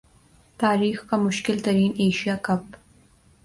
تاریخ 0.59 1.05
کا 1.05 1.17
مشکل 1.17 1.59
ترین 1.59 1.91
ایشیا 1.95 2.35
کپ 2.41 2.75